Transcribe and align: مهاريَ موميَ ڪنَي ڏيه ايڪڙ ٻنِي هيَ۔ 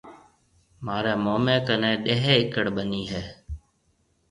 مهاريَ 0.85 1.13
موميَ 1.25 1.55
ڪنَي 1.67 1.91
ڏيه 2.03 2.17
ايڪڙ 2.35 2.65
ٻنِي 2.75 3.01
هيَ۔ 3.11 3.23